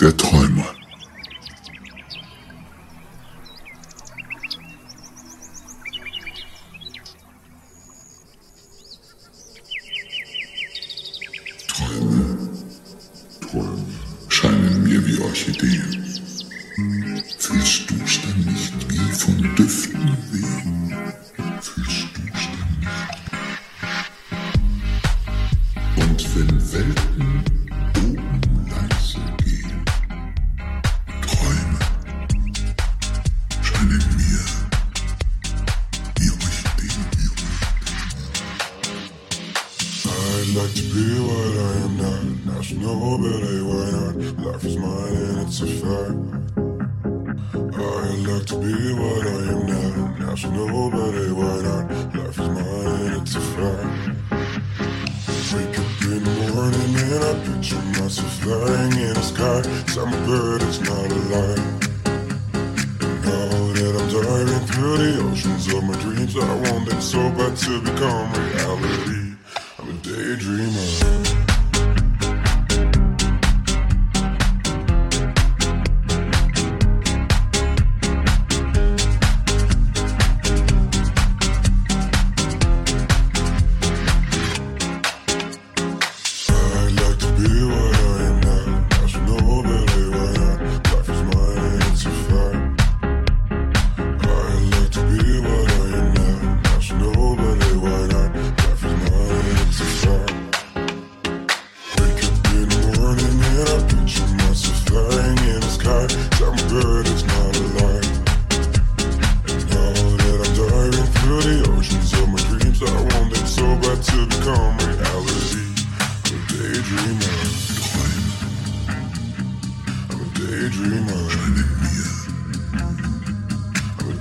[0.00, 0.79] Der Träumer.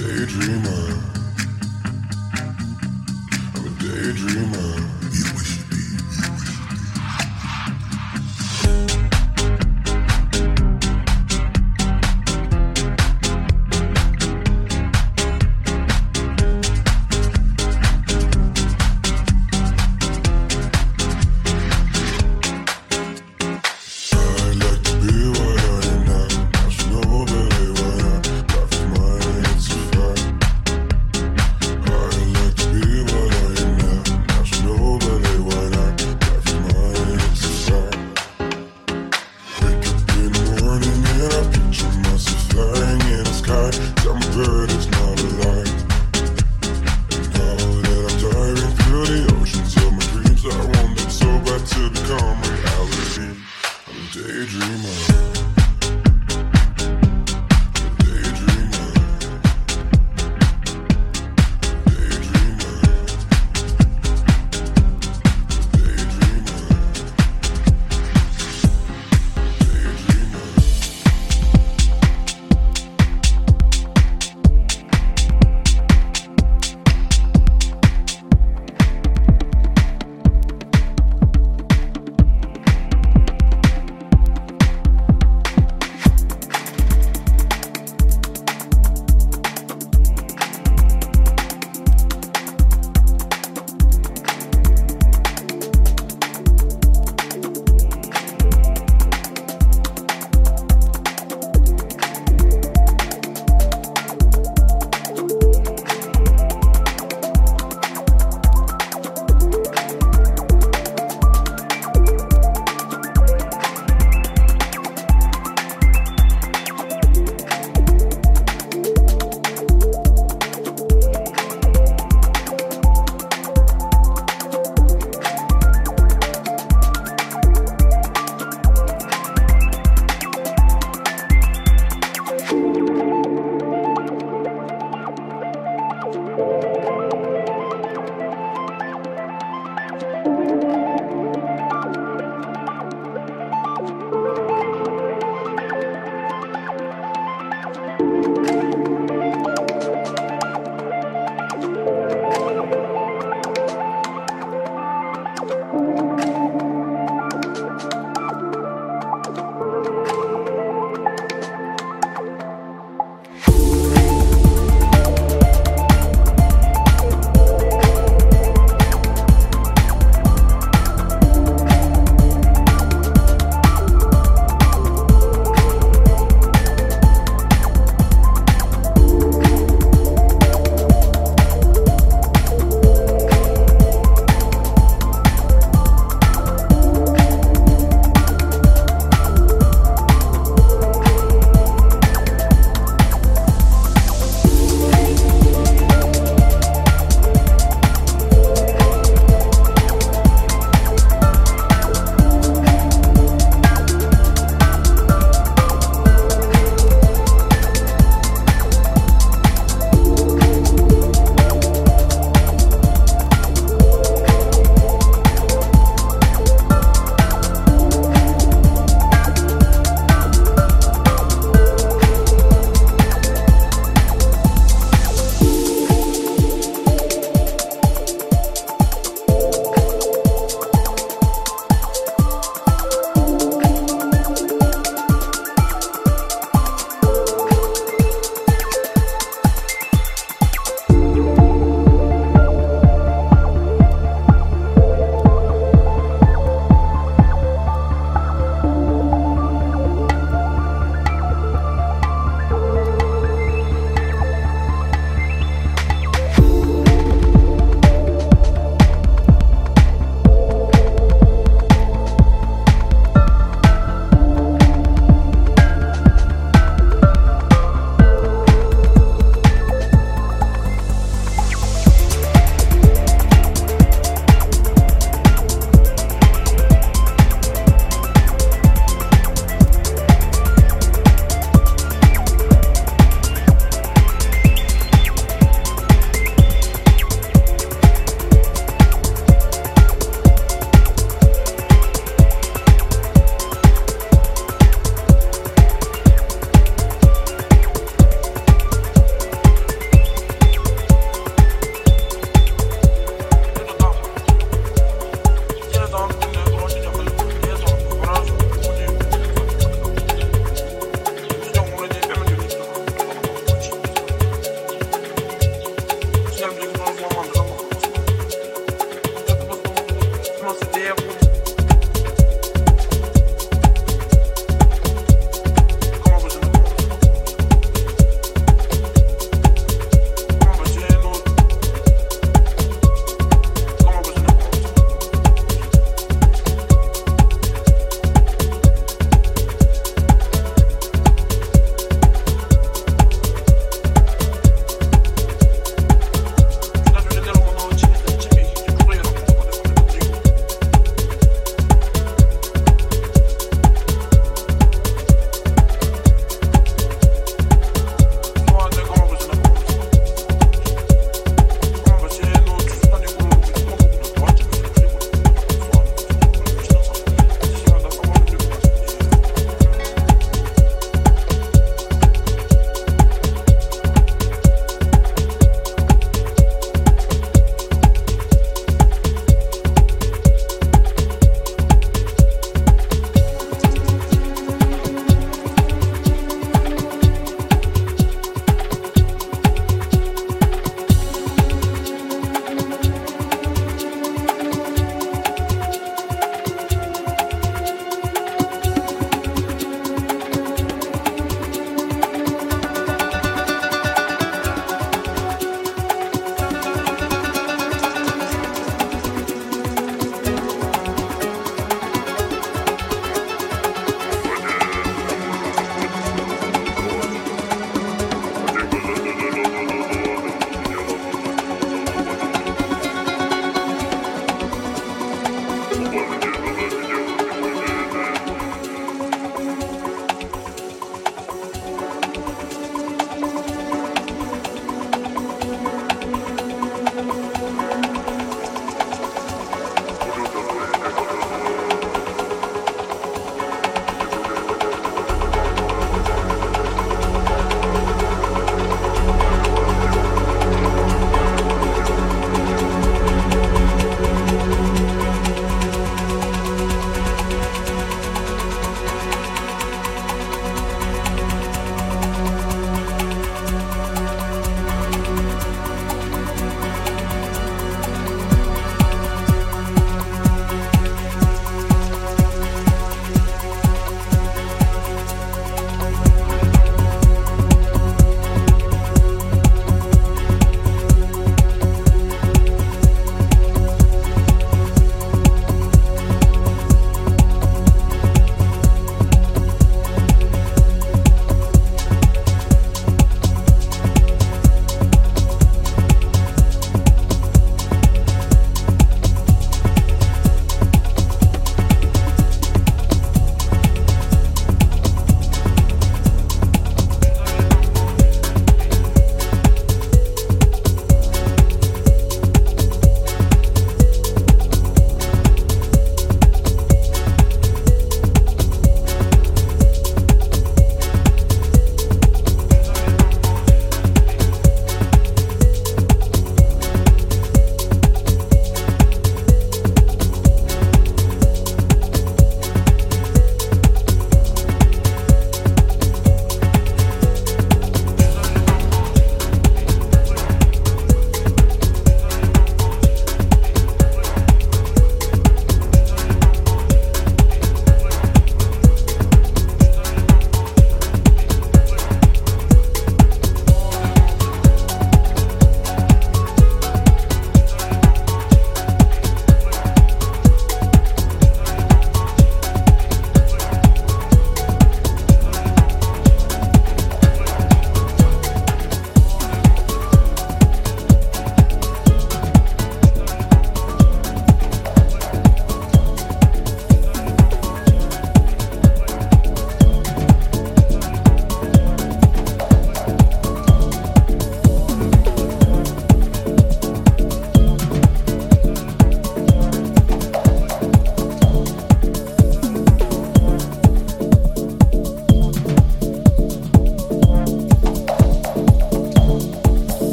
[0.00, 0.96] Daydreamer.
[3.54, 4.99] I'm a daydreamer.